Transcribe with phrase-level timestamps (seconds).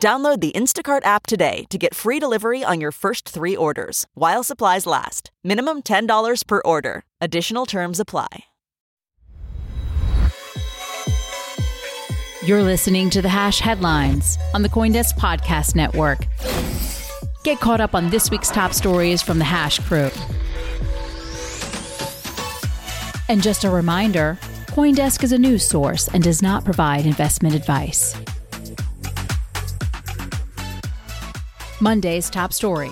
[0.00, 4.42] Download the Instacart app today to get free delivery on your first three orders while
[4.42, 5.30] supplies last.
[5.44, 7.02] Minimum $10 per order.
[7.20, 8.44] Additional terms apply.
[12.44, 16.20] You're listening to the Hash Headlines on the Coindesk Podcast Network.
[17.42, 20.10] Get caught up on this week's top stories from the Hash crew.
[23.28, 28.14] And just a reminder Coindesk is a news source and does not provide investment advice.
[31.80, 32.90] Monday's top story.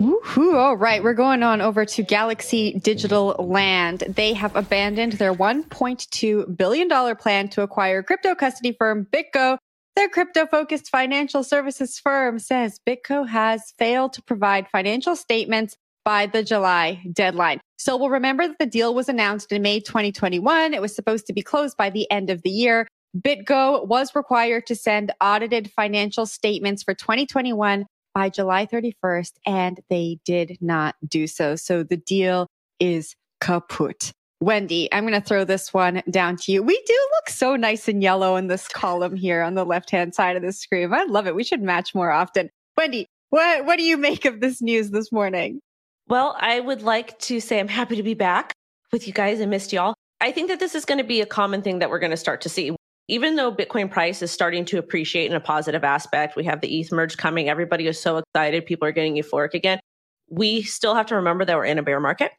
[0.00, 0.54] Woohoo.
[0.54, 1.02] All right.
[1.02, 4.04] We're going on over to Galaxy Digital Land.
[4.08, 9.58] They have abandoned their $1.2 billion plan to acquire crypto custody firm BitGo.
[9.96, 16.24] Their crypto focused financial services firm says BitGo has failed to provide financial statements by
[16.24, 17.60] the July deadline.
[17.76, 20.72] So we'll remember that the deal was announced in May 2021.
[20.72, 22.86] It was supposed to be closed by the end of the year.
[23.16, 30.18] BitGo was required to send audited financial statements for 2021 by July 31st, and they
[30.24, 31.56] did not do so.
[31.56, 32.46] So the deal
[32.78, 34.12] is kaput.
[34.40, 36.62] Wendy, I'm going to throw this one down to you.
[36.62, 40.14] We do look so nice and yellow in this column here on the left hand
[40.14, 40.92] side of the screen.
[40.94, 41.34] I love it.
[41.34, 42.48] We should match more often.
[42.76, 45.60] Wendy, what, what do you make of this news this morning?
[46.08, 48.54] Well, I would like to say I'm happy to be back
[48.92, 49.40] with you guys.
[49.40, 49.94] I missed y'all.
[50.22, 52.16] I think that this is going to be a common thing that we're going to
[52.16, 52.74] start to see
[53.10, 56.78] even though Bitcoin price is starting to appreciate in a positive aspect, we have the
[56.78, 57.48] ETH merge coming.
[57.48, 58.64] Everybody is so excited.
[58.64, 59.80] People are getting euphoric again.
[60.28, 62.30] We still have to remember that we're in a bear market.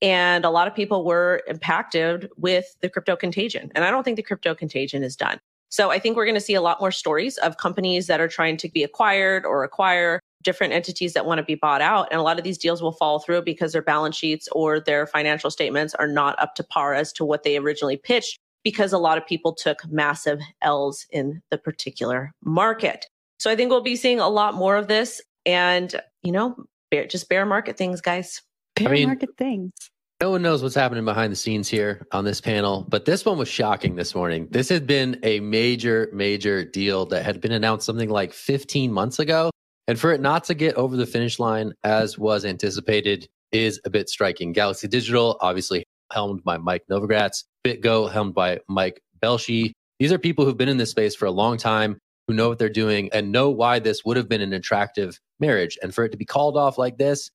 [0.00, 3.72] And a lot of people were impacted with the crypto contagion.
[3.74, 5.40] And I don't think the crypto contagion is done.
[5.68, 8.28] So I think we're going to see a lot more stories of companies that are
[8.28, 12.06] trying to be acquired or acquire different entities that want to be bought out.
[12.12, 15.08] And a lot of these deals will fall through because their balance sheets or their
[15.08, 18.98] financial statements are not up to par as to what they originally pitched because a
[18.98, 23.06] lot of people took massive L's in the particular market.
[23.38, 26.56] So I think we'll be seeing a lot more of this and, you know,
[26.90, 28.42] bear, just bear market things, guys.
[28.76, 29.72] Bear I mean, market things.
[30.20, 33.38] No one knows what's happening behind the scenes here on this panel, but this one
[33.38, 34.48] was shocking this morning.
[34.50, 39.18] This had been a major, major deal that had been announced something like 15 months
[39.18, 39.50] ago.
[39.88, 43.90] And for it not to get over the finish line as was anticipated is a
[43.90, 44.52] bit striking.
[44.52, 49.72] Galaxy Digital, obviously helmed by Mike Novogratz, BitGo, helmed by Mike Belshe.
[49.98, 52.58] These are people who've been in this space for a long time, who know what
[52.58, 55.78] they're doing and know why this would have been an attractive marriage.
[55.82, 57.30] And for it to be called off like this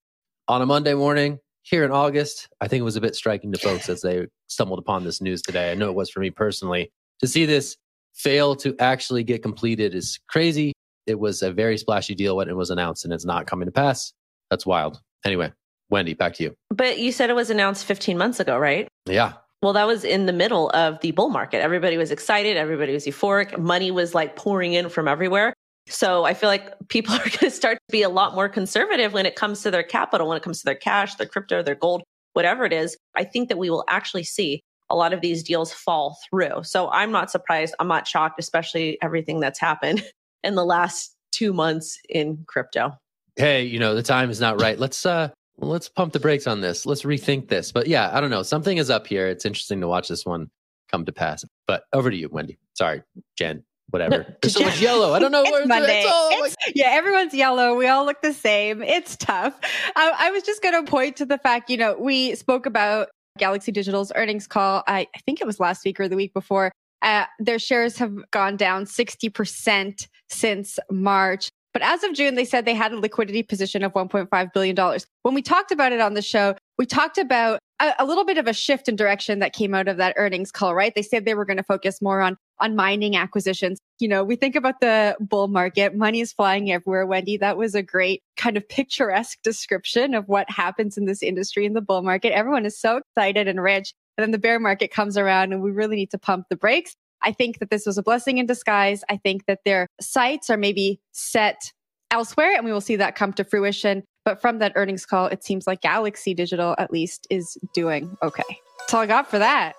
[0.48, 3.58] on a Monday morning here in August, I think it was a bit striking to
[3.58, 5.70] folks as they stumbled upon this news today.
[5.70, 6.90] I know it was for me personally.
[7.20, 7.76] To see this
[8.14, 10.72] fail to actually get completed is crazy.
[11.06, 13.72] It was a very splashy deal when it was announced and it's not coming to
[13.72, 14.12] pass.
[14.50, 15.00] That's wild.
[15.24, 15.52] Anyway,
[15.90, 16.56] Wendy, back to you.
[16.70, 18.88] But you said it was announced 15 months ago, right?
[19.06, 19.34] Yeah.
[19.62, 21.60] Well, that was in the middle of the bull market.
[21.60, 22.56] Everybody was excited.
[22.56, 23.58] Everybody was euphoric.
[23.58, 25.54] Money was like pouring in from everywhere.
[25.88, 29.12] So I feel like people are going to start to be a lot more conservative
[29.12, 31.74] when it comes to their capital, when it comes to their cash, their crypto, their
[31.74, 32.02] gold,
[32.32, 32.96] whatever it is.
[33.14, 34.60] I think that we will actually see
[34.90, 36.62] a lot of these deals fall through.
[36.62, 37.74] So I'm not surprised.
[37.80, 40.04] I'm not shocked, especially everything that's happened
[40.44, 42.92] in the last two months in crypto.
[43.36, 44.78] Hey, you know, the time is not right.
[44.78, 46.86] Let's uh let's pump the brakes on this.
[46.86, 47.72] Let's rethink this.
[47.72, 48.42] But yeah, I don't know.
[48.42, 49.26] Something is up here.
[49.26, 50.50] It's interesting to watch this one
[50.90, 51.44] come to pass.
[51.66, 52.58] But over to you, Wendy.
[52.74, 53.02] Sorry,
[53.36, 53.62] Jen.
[53.90, 54.16] Whatever.
[54.28, 55.14] No, There's so much yellow.
[55.14, 56.00] I don't know it's where Monday.
[56.00, 56.30] it's all.
[56.44, 57.76] It's, yeah, everyone's yellow.
[57.76, 58.82] We all look the same.
[58.82, 59.58] It's tough.
[59.94, 63.08] I, I was just going to point to the fact, you know, we spoke about
[63.38, 64.82] Galaxy Digital's earnings call.
[64.88, 66.72] I, I think it was last week or the week before.
[67.02, 71.48] Uh, their shares have gone down 60% since March.
[71.76, 74.98] But as of June, they said they had a liquidity position of $1.5 billion.
[75.24, 78.38] When we talked about it on the show, we talked about a, a, little bit
[78.38, 80.94] of a shift in direction that came out of that earnings call, right?
[80.94, 83.78] They said they were going to focus more on on mining acquisitions.
[83.98, 87.04] You know, we think about the bull market, money is flying everywhere.
[87.04, 91.66] Wendy, that was a great kind of picturesque description of what happens in this industry
[91.66, 92.32] in the bull market.
[92.32, 93.92] Everyone is so excited and rich.
[94.16, 96.96] And then the bear market comes around and we really need to pump the brakes.
[97.22, 99.02] I think that this was a blessing in disguise.
[99.08, 101.72] I think that their sights are maybe set
[102.10, 104.04] elsewhere and we will see that come to fruition.
[104.24, 108.42] But from that earnings call, it seems like Galaxy Digital at least is doing okay.
[108.80, 109.74] That's all I got for that.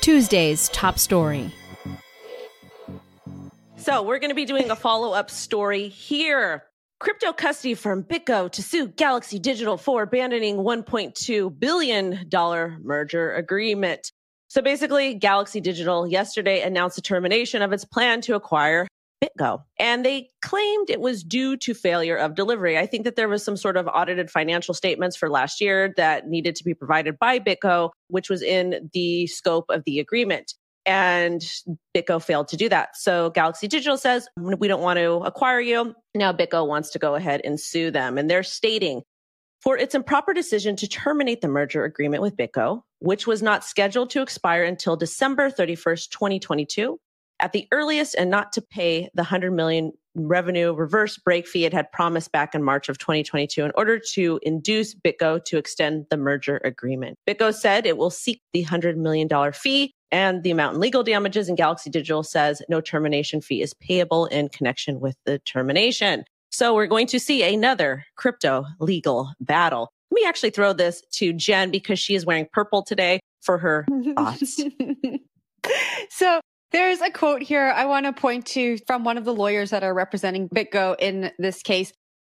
[0.00, 1.52] Tuesday's top story.
[3.76, 6.64] So, we're going to be doing a follow up story here.
[7.00, 12.28] Crypto custody firm BitGo to sue Galaxy Digital for abandoning $1.2 billion
[12.82, 14.10] merger agreement.
[14.48, 18.86] So basically, Galaxy Digital yesterday announced the termination of its plan to acquire
[19.22, 19.62] BitGo.
[19.78, 22.78] And they claimed it was due to failure of delivery.
[22.78, 26.28] I think that there was some sort of audited financial statements for last year that
[26.28, 30.54] needed to be provided by BitGo, which was in the scope of the agreement.
[30.86, 31.42] And
[31.94, 32.96] BitGo failed to do that.
[32.96, 35.94] So Galaxy Digital says, we don't want to acquire you.
[36.14, 38.16] Now BitGo wants to go ahead and sue them.
[38.16, 39.02] And they're stating
[39.62, 44.10] for its improper decision to terminate the merger agreement with BitGo, which was not scheduled
[44.10, 46.98] to expire until December 31st, 2022
[47.40, 51.72] at the earliest and not to pay the 100 million revenue reverse break fee it
[51.72, 56.16] had promised back in March of 2022 in order to induce BitGo to extend the
[56.16, 57.16] merger agreement.
[57.28, 61.48] BitGo said it will seek the $100 million fee and the amount in legal damages
[61.48, 66.24] and Galaxy Digital says no termination fee is payable in connection with the termination.
[66.58, 69.92] So we're going to see another crypto legal battle.
[70.10, 73.86] Let me actually throw this to Jen because she is wearing purple today for her
[74.16, 74.60] thoughts.
[76.10, 76.40] so
[76.72, 79.84] there's a quote here I want to point to from one of the lawyers that
[79.84, 81.92] are representing BitGo in this case.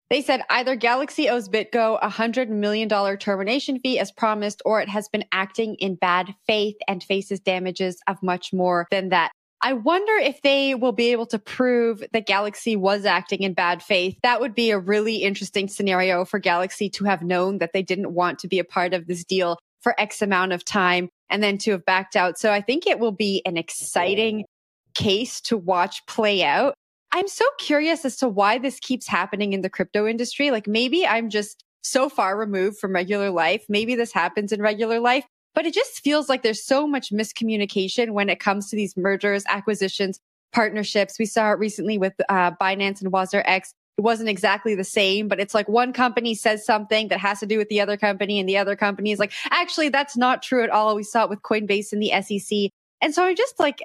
[0.09, 2.89] They said either Galaxy owes BitGo a $100 million
[3.19, 8.01] termination fee as promised, or it has been acting in bad faith and faces damages
[8.07, 9.33] of much more than that.
[9.65, 13.81] I wonder if they will be able to prove that Galaxy was acting in bad
[13.81, 14.15] faith.
[14.21, 18.13] That would be a really interesting scenario for Galaxy to have known that they didn't
[18.13, 21.57] want to be a part of this deal for X amount of time and then
[21.57, 22.37] to have backed out.
[22.37, 24.45] So I think it will be an exciting
[24.93, 26.75] case to watch play out.
[27.11, 30.51] I'm so curious as to why this keeps happening in the crypto industry.
[30.51, 33.65] Like maybe I'm just so far removed from regular life.
[33.67, 35.25] Maybe this happens in regular life,
[35.55, 39.43] but it just feels like there's so much miscommunication when it comes to these mergers,
[39.47, 40.19] acquisitions,
[40.53, 41.17] partnerships.
[41.17, 45.39] We saw it recently with uh, Binance and WazirX it wasn't exactly the same, but
[45.39, 48.49] it's like one company says something that has to do with the other company and
[48.49, 50.95] the other company is like, actually, that's not true at all.
[50.95, 52.71] We saw it with Coinbase and the SEC.
[53.01, 53.81] And so I just like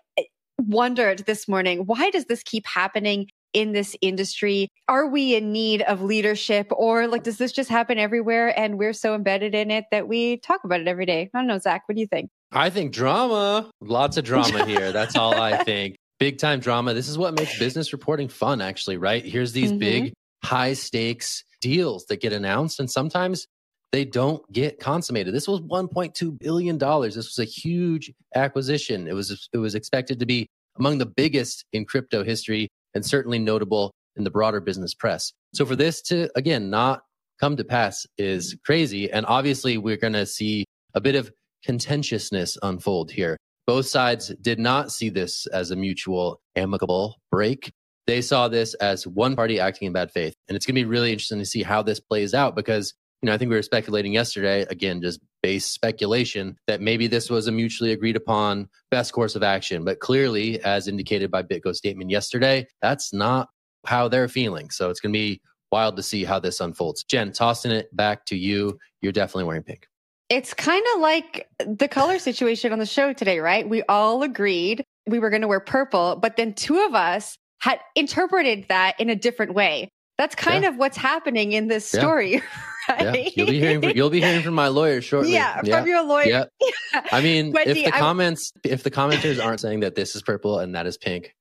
[0.59, 4.69] wondered this morning, why does this keep happening in this industry?
[4.89, 8.93] Are we in need of leadership or like, does this just happen everywhere and we're
[8.93, 11.31] so embedded in it that we talk about it every day?
[11.35, 12.31] I don't know, Zach, what do you think?
[12.53, 14.93] I think drama, lots of drama here.
[14.93, 16.95] That's all I think big time drama.
[16.95, 19.25] This is what makes business reporting fun, actually, right?
[19.25, 19.79] Here's these mm-hmm.
[19.79, 20.13] big,
[20.45, 23.47] high stakes deals that get announced, and sometimes
[23.91, 25.35] they don't get consummated.
[25.35, 27.17] This was 1.2 billion dollars.
[27.17, 29.09] This was a huge acquisition.
[29.09, 30.47] It was it was expected to be
[30.79, 35.33] among the biggest in crypto history and certainly notable in the broader business press.
[35.55, 37.03] So for this to again not
[37.41, 40.65] come to pass is crazy and obviously we're going to see
[40.95, 41.31] a bit of
[41.65, 43.37] contentiousness unfold here.
[43.67, 47.71] Both sides did not see this as a mutual amicable break.
[48.07, 50.35] They saw this as one party acting in bad faith.
[50.49, 53.27] And it's going to be really interesting to see how this plays out because, you
[53.27, 57.47] know, I think we were speculating yesterday, again, just base speculation that maybe this was
[57.47, 59.85] a mutually agreed upon best course of action.
[59.85, 63.49] But clearly, as indicated by BitGo's statement yesterday, that's not
[63.87, 64.71] how they're feeling.
[64.71, 65.41] So it's going to be
[65.73, 67.05] wild to see how this unfolds.
[67.05, 68.79] Jen, tossing it back to you.
[69.01, 69.87] You're definitely wearing pink.
[70.29, 73.69] It's kind of like the color situation on the show today, right?
[73.69, 77.81] We all agreed we were going to wear purple, but then two of us had
[77.95, 79.89] interpreted that in a different way.
[80.19, 80.71] That's kind yeah.
[80.71, 82.35] of what's happening in this story.
[82.35, 82.41] Yeah.
[82.91, 83.25] Right?
[83.25, 83.31] Yeah.
[83.35, 85.33] You'll be hearing from, you'll be hearing from my lawyer shortly.
[85.33, 86.27] Yeah, from your lawyer.
[86.27, 86.45] Yeah.
[87.13, 90.75] I mean, if the comments if the commenters aren't saying that this is purple and
[90.75, 91.35] that is pink,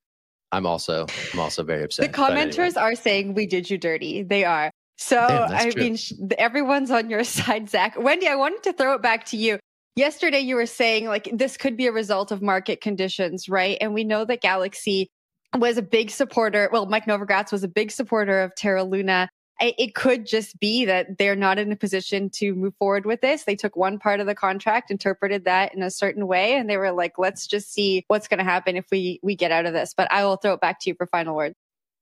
[0.52, 2.12] I'm also I'm also very upset.
[2.12, 2.82] The commenters anyway.
[2.82, 4.24] are saying we did you dirty.
[4.24, 4.72] They are.
[4.98, 5.82] So, Damn, I true.
[5.82, 7.98] mean, sh- everyone's on your side, Zach.
[7.98, 9.60] Wendy, I wanted to throw it back to you.
[9.96, 13.78] Yesterday, you were saying like this could be a result of market conditions, right?
[13.80, 15.10] And we know that Galaxy
[15.58, 16.70] was a big supporter.
[16.72, 19.30] Well, Mike Novogratz was a big supporter of Terra Luna.
[19.62, 23.44] It could just be that they're not in a position to move forward with this.
[23.44, 26.78] They took one part of the contract, interpreted that in a certain way, and they
[26.78, 29.74] were like, let's just see what's going to happen if we, we get out of
[29.74, 29.94] this.
[29.94, 31.56] But I will throw it back to you for final words.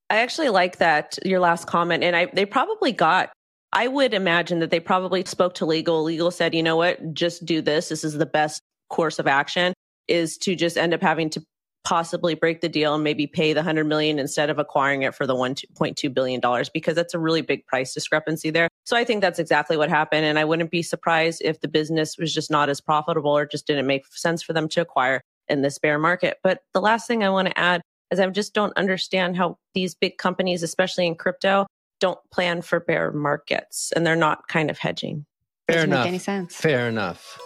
[0.09, 3.31] I actually like that your last comment, and I they probably got.
[3.73, 6.03] I would imagine that they probably spoke to legal.
[6.03, 7.89] Legal said, you know what, just do this.
[7.89, 9.73] This is the best course of action.
[10.07, 11.43] is to just end up having to
[11.87, 15.25] possibly break the deal and maybe pay the 100 million instead of acquiring it for
[15.25, 18.67] the 1.2 billion dollars because that's a really big price discrepancy there.
[18.83, 22.17] So I think that's exactly what happened and I wouldn't be surprised if the business
[22.17, 25.61] was just not as profitable or just didn't make sense for them to acquire in
[25.61, 26.39] this bear market.
[26.43, 27.79] But the last thing I want to add
[28.11, 31.67] is I just don't understand how these big companies especially in crypto
[32.01, 35.25] don't plan for bear markets and they're not kind of hedging.
[35.69, 36.03] Fair Doesn't enough.
[36.03, 36.53] make any sense.
[36.53, 37.39] Fair enough.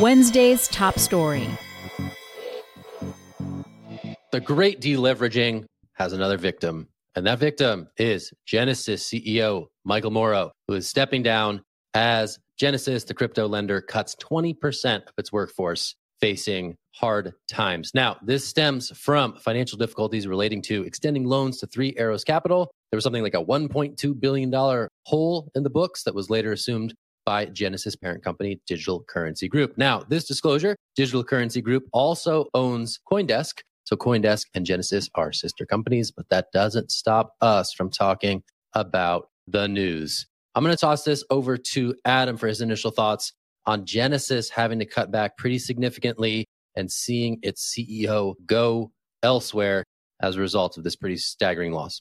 [0.00, 1.48] Wednesday's top story.
[4.32, 10.74] The great deleveraging has another victim, and that victim is Genesis CEO Michael Moro, who
[10.74, 11.62] is stepping down
[11.94, 17.92] as Genesis, the crypto lender, cuts 20% of its workforce facing hard times.
[17.94, 22.68] Now, this stems from financial difficulties relating to extending loans to Three Arrows Capital.
[22.90, 26.94] There was something like a $1.2 billion hole in the books that was later assumed
[27.24, 29.76] by Genesis parent company Digital Currency Group.
[29.76, 33.60] Now, this disclosure, Digital Currency Group also owns Coindesk.
[33.84, 38.42] So Coindesk and Genesis are sister companies, but that doesn't stop us from talking
[38.74, 40.26] about the news.
[40.54, 43.32] I'm going to toss this over to Adam for his initial thoughts
[43.66, 48.90] on Genesis having to cut back pretty significantly and seeing its CEO go
[49.22, 49.84] elsewhere
[50.22, 52.00] as a result of this pretty staggering loss.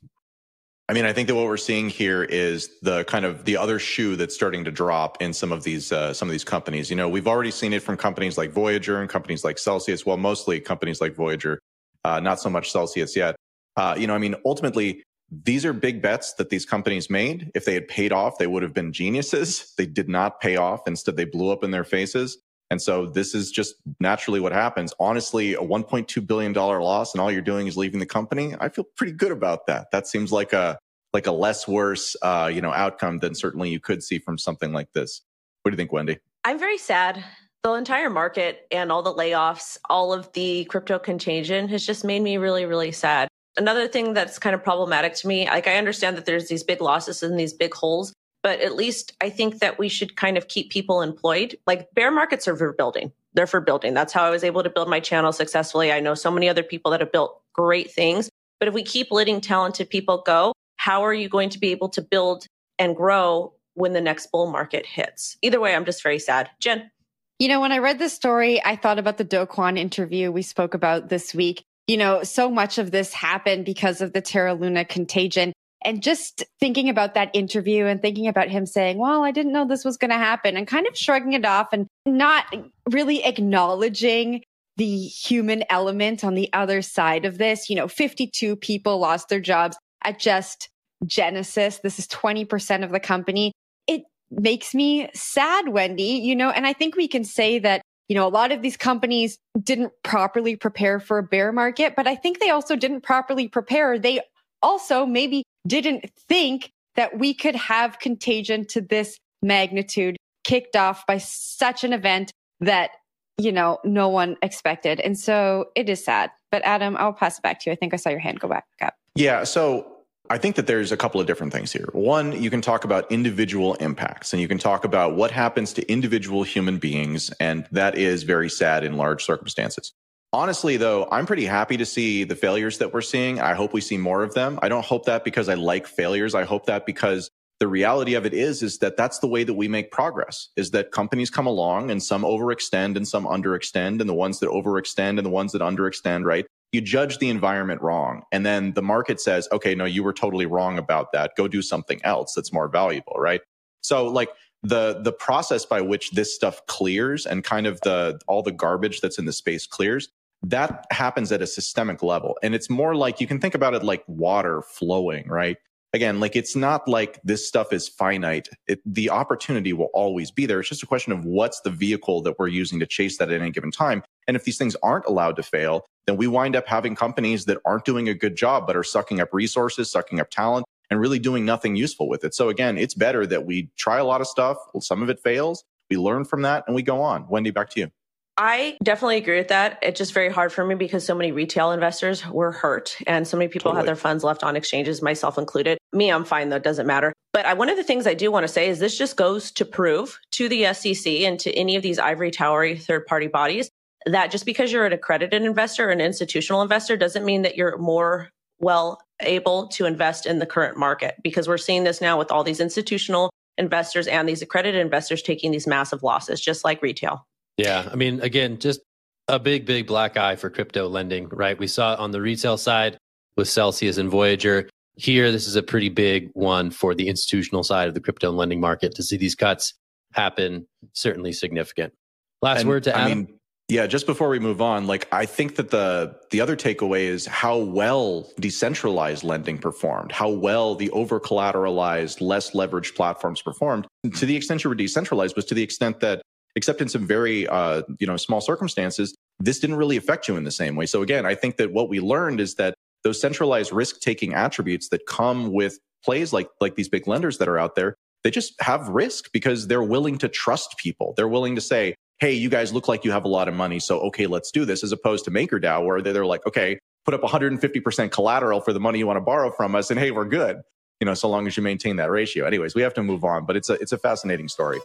[0.94, 3.80] I mean, I think that what we're seeing here is the kind of the other
[3.80, 6.88] shoe that's starting to drop in some of these uh, some of these companies.
[6.92, 10.06] You know, we've already seen it from companies like Voyager and companies like Celsius.
[10.06, 11.60] Well, mostly companies like Voyager,
[12.06, 13.36] uh, not so much Celsius yet.
[13.76, 17.50] Uh, you know, I mean, ultimately, these are big bets that these companies made.
[17.56, 19.74] If they had paid off, they would have been geniuses.
[19.76, 20.82] They did not pay off.
[20.86, 22.38] Instead, they blew up in their faces.
[22.72, 24.94] And so this is just naturally what happens.
[25.00, 28.56] Honestly, a $1.2 billion loss and all you're doing is leaving the company.
[28.60, 29.92] I feel pretty good about that.
[29.92, 30.80] That seems like a,
[31.14, 34.74] like a less worse, uh, you know, outcome than certainly you could see from something
[34.74, 35.22] like this.
[35.62, 36.18] What do you think, Wendy?
[36.44, 37.24] I'm very sad.
[37.64, 42.22] The entire market and all the layoffs, all of the crypto contagion has just made
[42.22, 43.30] me really, really sad.
[43.56, 46.82] Another thing that's kind of problematic to me, like I understand that there's these big
[46.82, 48.12] losses and these big holes,
[48.44, 51.58] but at least I think that we should kind of keep people employed.
[51.66, 53.12] Like bear markets are for building.
[53.34, 53.94] They're for building.
[53.94, 55.92] That's how I was able to build my channel successfully.
[55.92, 58.30] I know so many other people that have built great things.
[58.60, 61.90] But if we keep letting talented people go, how are you going to be able
[61.90, 62.46] to build
[62.78, 65.38] and grow when the next bull market hits?
[65.42, 66.50] Either way, I'm just very sad.
[66.60, 66.92] Jen.
[67.40, 70.44] You know, when I read this story, I thought about the Do Kwon interview we
[70.44, 71.64] spoke about this week.
[71.88, 75.52] You know, so much of this happened because of the Terra Luna contagion.
[75.86, 79.66] And just thinking about that interview and thinking about him saying, well, I didn't know
[79.66, 82.46] this was going to happen and kind of shrugging it off and not
[82.90, 84.44] really acknowledging
[84.78, 87.70] the human element on the other side of this.
[87.70, 90.70] You know, 52 people lost their jobs at just
[91.06, 91.80] Genesis.
[91.80, 93.52] This is 20% of the company.
[93.88, 98.16] It makes me sad, Wendy, you know, and I think we can say that, you
[98.16, 102.16] know, a lot of these companies didn't properly prepare for a bear market, but I
[102.16, 104.00] think they also didn't properly prepare.
[104.00, 104.22] They
[104.64, 111.18] also maybe didn't think that we could have contagion to this magnitude kicked off by
[111.18, 112.92] such an event that,
[113.38, 115.00] you know, no one expected.
[115.00, 116.32] And so it is sad.
[116.52, 117.74] But Adam, I'll pass it back to you.
[117.74, 118.96] I think I saw your hand go back up.
[119.16, 119.44] Yeah.
[119.44, 119.88] So
[120.30, 121.90] I think that there's a couple of different things here.
[121.92, 125.92] One, you can talk about individual impacts and you can talk about what happens to
[125.92, 127.30] individual human beings.
[127.40, 129.94] And that is very sad in large circumstances.
[130.34, 133.40] Honestly, though, I'm pretty happy to see the failures that we're seeing.
[133.40, 134.58] I hope we see more of them.
[134.64, 136.34] I don't hope that because I like failures.
[136.34, 139.54] I hope that because the reality of it is, is that that's the way that
[139.54, 144.10] we make progress is that companies come along and some overextend and some underextend and
[144.10, 146.48] the ones that overextend and the ones that underextend, right?
[146.72, 148.24] You judge the environment wrong.
[148.32, 151.36] And then the market says, okay, no, you were totally wrong about that.
[151.38, 153.42] Go do something else that's more valuable, right?
[153.82, 154.30] So like
[154.64, 159.00] the, the process by which this stuff clears and kind of the, all the garbage
[159.00, 160.10] that's in the space clears,
[160.44, 162.38] that happens at a systemic level.
[162.44, 165.58] And it's more like you can think about it like water flowing, right?
[165.94, 168.50] Again, like it's not like this stuff is finite.
[168.68, 170.60] It, the opportunity will always be there.
[170.60, 173.40] It's just a question of what's the vehicle that we're using to chase that at
[173.40, 174.04] any given time.
[174.28, 177.60] And if these things aren't allowed to fail, then we wind up having companies that
[177.64, 181.20] aren't doing a good job, but are sucking up resources, sucking up talent, and really
[181.20, 182.34] doing nothing useful with it.
[182.34, 184.58] So again, it's better that we try a lot of stuff.
[184.80, 185.64] Some of it fails.
[185.90, 187.28] We learn from that and we go on.
[187.30, 187.92] Wendy, back to you.
[188.38, 189.78] I definitely agree with that.
[189.84, 193.38] It's just very hard for me because so many retail investors were hurt and so
[193.38, 193.82] many people Totally.
[193.82, 195.78] had their funds left on exchanges, myself included.
[195.92, 197.14] Me, I'm fine though, it doesn't matter.
[197.32, 199.52] But I, one of the things I do want to say is this just goes
[199.52, 203.70] to prove to the SEC and to any of these ivory towery third party bodies
[204.06, 208.30] that just because you're an accredited investor, an institutional investor, doesn't mean that you're more
[208.60, 212.44] well able to invest in the current market because we're seeing this now with all
[212.44, 217.26] these institutional investors and these accredited investors taking these massive losses, just like retail.
[217.58, 217.88] Yeah.
[217.92, 218.82] I mean, again, just
[219.28, 221.58] a big, big black eye for crypto lending, right?
[221.58, 222.98] We saw it on the retail side
[223.38, 224.70] with Celsius and Voyager.
[224.96, 228.60] Here, this is a pretty big one for the institutional side of the crypto lending
[228.60, 229.74] market to see these cuts
[230.14, 231.94] happen, certainly significant.
[232.42, 233.18] Last And, word to I Adam.
[233.20, 237.06] mean, yeah, just before we move on, like I think that the the other takeaway
[237.06, 243.88] is how well decentralized lending performed, how well the over collateralized, less leveraged platforms performed.
[244.18, 246.22] To the extent you were decentralized was to the extent that,
[246.56, 250.44] except in some very uh, you know small circumstances, this didn't really affect you in
[250.44, 250.86] the same way.
[250.86, 254.90] So again, I think that what we learned is that those centralized risk taking attributes
[254.90, 258.54] that come with plays like like these big lenders that are out there, they just
[258.62, 261.14] have risk because they're willing to trust people.
[261.18, 263.80] They're willing to say, hey, you guys look like you have a lot of money.
[263.80, 267.22] So, okay, let's do this, as opposed to MakerDAO, where they're like, okay, put up
[267.22, 269.92] 150% collateral for the money you want to borrow from us.
[269.92, 270.62] And hey, we're good.
[271.02, 272.46] You know, so long as you maintain that ratio.
[272.46, 274.80] Anyways, we have to move on, but it's a, it's a fascinating story.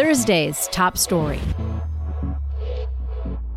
[0.00, 1.38] Thursday's top story.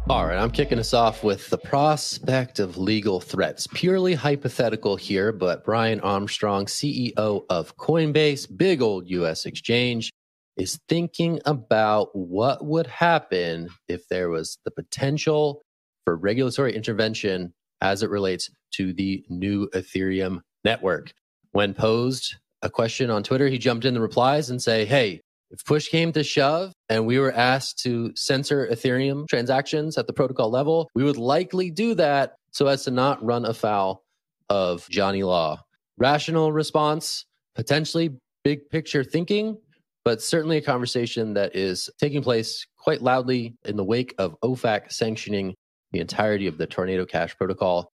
[0.09, 3.65] All right, I'm kicking us off with the prospect of legal threats.
[3.73, 10.11] Purely hypothetical here, but Brian Armstrong, CEO of Coinbase, big old US exchange,
[10.57, 15.61] is thinking about what would happen if there was the potential
[16.03, 21.13] for regulatory intervention as it relates to the new Ethereum network.
[21.53, 25.21] When posed a question on Twitter, he jumped in the replies and say, "Hey,
[25.53, 30.13] if push came to shove and we were asked to censor Ethereum transactions at the
[30.13, 34.03] protocol level, we would likely do that so as to not run afoul
[34.49, 35.63] of Johnny Law."
[35.97, 39.57] Rational response, potentially big picture thinking,
[40.03, 44.91] but certainly a conversation that is taking place quite loudly in the wake of OFAC
[44.91, 45.55] sanctioning
[45.91, 47.92] the entirety of the Tornado Cash protocol,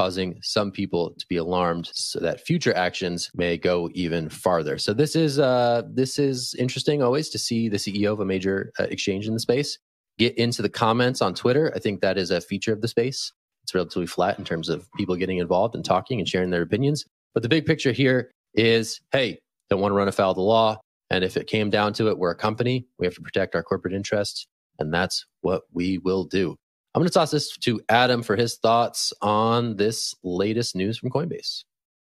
[0.00, 4.78] causing some people to be alarmed so that future actions may go even farther.
[4.78, 8.72] So this is uh, this is interesting always to see the CEO of a major
[8.80, 9.78] uh, exchange in the space
[10.18, 11.70] get into the comments on Twitter.
[11.76, 13.30] I think that is a feature of the space.
[13.62, 17.04] It's relatively flat in terms of people getting involved and talking and sharing their opinions.
[17.34, 20.78] But the big picture here is, hey, don't want to run afoul of the law.
[21.10, 22.86] And if it came down to it, we're a company.
[22.98, 24.46] We have to protect our corporate interests.
[24.78, 26.56] And that's what we will do.
[26.94, 31.10] I'm going to toss this to Adam for his thoughts on this latest news from
[31.10, 31.62] Coinbase.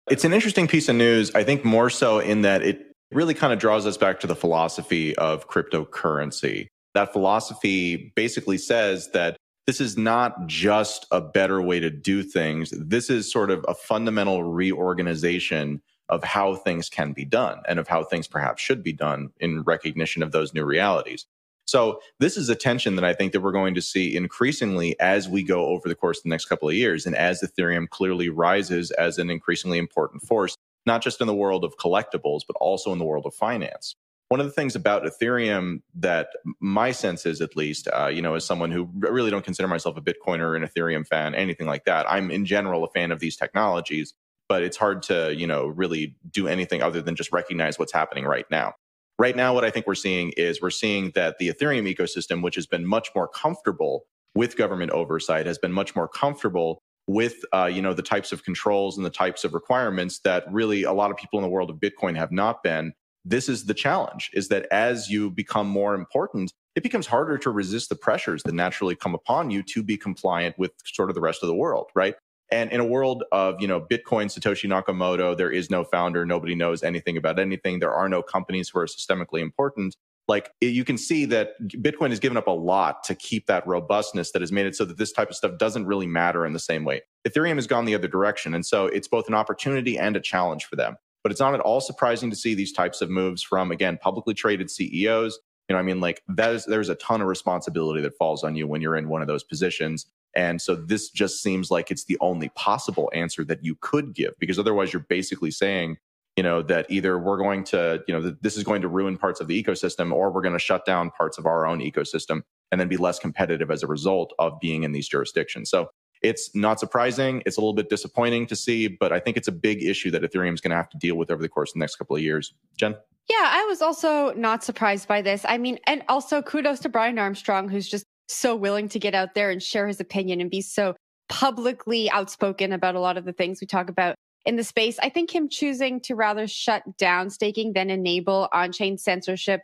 [0.09, 1.33] It's an interesting piece of news.
[1.33, 4.35] I think more so in that it really kind of draws us back to the
[4.35, 6.67] philosophy of cryptocurrency.
[6.95, 12.73] That philosophy basically says that this is not just a better way to do things.
[12.77, 17.87] This is sort of a fundamental reorganization of how things can be done and of
[17.87, 21.25] how things perhaps should be done in recognition of those new realities.
[21.65, 25.29] So this is a tension that I think that we're going to see increasingly as
[25.29, 28.29] we go over the course of the next couple of years and as Ethereum clearly
[28.29, 32.91] rises as an increasingly important force, not just in the world of collectibles, but also
[32.91, 33.95] in the world of finance.
[34.29, 38.33] One of the things about Ethereum that my sense is, at least, uh, you know,
[38.33, 41.85] as someone who really don't consider myself a Bitcoiner or an Ethereum fan, anything like
[41.85, 44.13] that, I'm in general a fan of these technologies,
[44.49, 48.25] but it's hard to, you know, really do anything other than just recognize what's happening
[48.25, 48.73] right now.
[49.19, 52.55] Right now, what I think we're seeing is we're seeing that the Ethereum ecosystem, which
[52.55, 57.69] has been much more comfortable with government oversight, has been much more comfortable with uh,
[57.71, 61.11] you know the types of controls and the types of requirements that really a lot
[61.11, 62.93] of people in the world of Bitcoin have not been.
[63.25, 67.51] This is the challenge: is that as you become more important, it becomes harder to
[67.51, 71.21] resist the pressures that naturally come upon you to be compliant with sort of the
[71.21, 72.15] rest of the world, right?
[72.53, 76.23] And in a world of, you know, Bitcoin, Satoshi Nakamoto, there is no founder.
[76.23, 77.79] Nobody knows anything about anything.
[77.79, 79.95] There are no companies who are systemically important.
[80.27, 84.31] Like you can see that Bitcoin has given up a lot to keep that robustness
[84.33, 86.59] that has made it so that this type of stuff doesn't really matter in the
[86.59, 87.01] same way.
[87.27, 88.53] Ethereum has gone the other direction.
[88.53, 90.95] And so it's both an opportunity and a challenge for them.
[91.23, 94.35] But it's not at all surprising to see these types of moves from, again, publicly
[94.35, 95.39] traded CEOs.
[95.69, 98.55] You know, I mean, like that is, there's a ton of responsibility that falls on
[98.55, 100.05] you when you're in one of those positions.
[100.35, 104.33] And so this just seems like it's the only possible answer that you could give
[104.39, 105.97] because otherwise you're basically saying,
[106.35, 109.17] you know, that either we're going to, you know, that this is going to ruin
[109.17, 112.41] parts of the ecosystem or we're going to shut down parts of our own ecosystem
[112.71, 115.69] and then be less competitive as a result of being in these jurisdictions.
[115.69, 115.89] So
[116.23, 117.43] it's not surprising.
[117.45, 120.23] It's a little bit disappointing to see, but I think it's a big issue that
[120.23, 122.15] Ethereum is going to have to deal with over the course of the next couple
[122.15, 122.53] of years.
[122.77, 122.95] Jen?
[123.29, 125.45] Yeah, I was also not surprised by this.
[125.47, 129.33] I mean, and also kudos to Brian Armstrong, who's just so willing to get out
[129.33, 130.95] there and share his opinion and be so
[131.29, 134.99] publicly outspoken about a lot of the things we talk about in the space.
[135.01, 139.61] I think him choosing to rather shut down staking than enable on chain censorship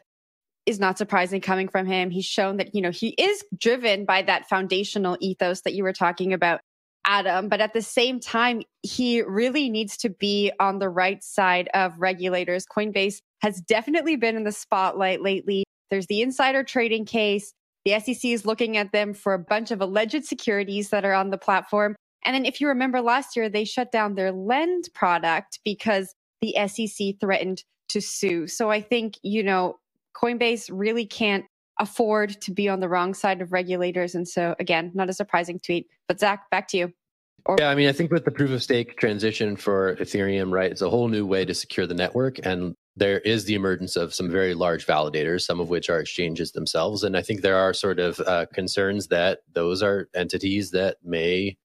[0.66, 2.10] is not surprising coming from him.
[2.12, 5.94] He's shown that, you know, he is driven by that foundational ethos that you were
[5.94, 6.62] talking about,
[7.06, 7.50] Adam.
[7.50, 11.94] But at the same time, he really needs to be on the right side of
[11.98, 12.66] regulators.
[12.66, 17.54] Coinbase has definitely been in the spotlight lately there's the insider trading case.
[17.90, 21.32] The SEC is looking at them for a bunch of alleged securities that are on
[21.32, 21.96] the platform.
[22.24, 26.56] And then if you remember last year, they shut down their lend product because the
[26.68, 28.46] SEC threatened to sue.
[28.46, 29.80] So I think, you know,
[30.16, 31.46] Coinbase really can't
[31.80, 34.14] afford to be on the wrong side of regulators.
[34.14, 35.88] And so again, not a surprising tweet.
[36.08, 36.94] But Zach, back to you.
[37.46, 40.72] Or- yeah, I mean, I think with the proof of stake transition for Ethereum, right,
[40.72, 42.46] it's a whole new way to secure the network.
[42.46, 46.52] And there is the emergence of some very large validators, some of which are exchanges
[46.52, 47.04] themselves.
[47.04, 51.58] And I think there are sort of uh, concerns that those are entities that may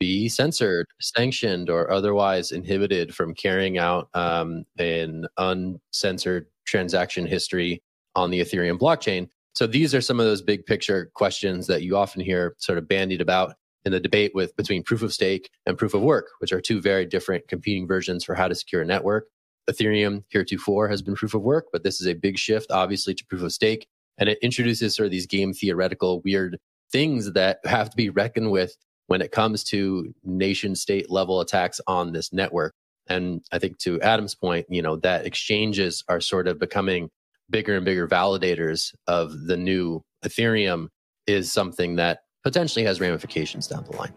[0.00, 7.82] be censored, sanctioned, or otherwise inhibited from carrying out um, an uncensored transaction history
[8.16, 9.28] on the Ethereum blockchain.
[9.52, 12.88] So these are some of those big picture questions that you often hear sort of
[12.88, 16.52] bandied about in the debate with between proof of stake and proof of work, which
[16.52, 19.26] are two very different competing versions for how to secure a network.
[19.68, 23.24] Ethereum heretofore has been proof of work, but this is a big shift, obviously, to
[23.26, 23.86] proof of stake.
[24.18, 26.58] And it introduces sort of these game theoretical, weird
[26.92, 31.80] things that have to be reckoned with when it comes to nation state level attacks
[31.86, 32.74] on this network.
[33.08, 37.10] And I think to Adam's point, you know, that exchanges are sort of becoming
[37.48, 40.88] bigger and bigger validators of the new Ethereum
[41.26, 44.14] is something that potentially has ramifications down the line.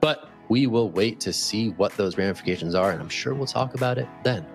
[0.00, 3.74] But we will wait to see what those ramifications are, and I'm sure we'll talk
[3.74, 4.46] about it then.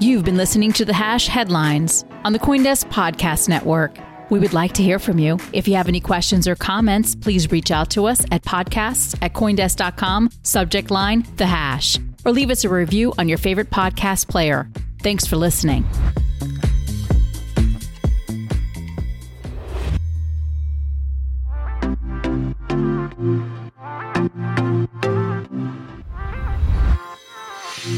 [0.00, 3.96] You've been listening to the Hash Headlines on the Coindesk Podcast Network.
[4.30, 5.38] We would like to hear from you.
[5.52, 9.32] If you have any questions or comments, please reach out to us at podcasts at
[9.32, 14.68] coindesk.com, subject line The Hash, or leave us a review on your favorite podcast player.
[15.02, 15.84] Thanks for listening.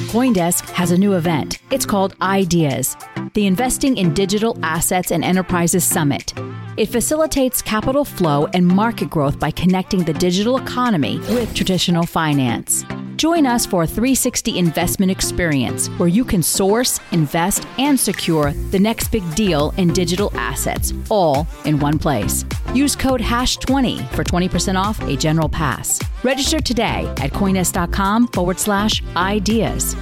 [0.06, 1.58] Coindesk has a new event.
[1.72, 2.96] It's called Ideas,
[3.34, 6.32] the Investing in Digital Assets and Enterprises Summit.
[6.76, 12.84] It facilitates capital flow and market growth by connecting the digital economy with traditional finance.
[13.16, 18.78] Join us for a 360 investment experience where you can source, invest, and secure the
[18.78, 22.44] next big deal in digital assets, all in one place.
[22.74, 25.98] Use code HASH20 for 20% off a general pass.
[26.22, 29.96] Register today at coindesk.com forward slash ideas.